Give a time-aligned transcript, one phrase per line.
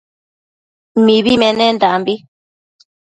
[1.03, 2.13] Mibi menendanbi